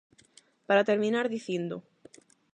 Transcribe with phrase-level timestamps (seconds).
[0.67, 1.75] Para terminar dicindo: